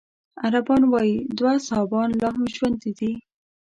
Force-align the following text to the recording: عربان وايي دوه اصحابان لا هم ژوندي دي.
عربان 0.43 0.83
وايي 0.91 1.17
دوه 1.37 1.51
اصحابان 1.59 2.09
لا 2.21 2.29
هم 2.35 2.45
ژوندي 2.55 2.91
دي. 2.99 3.11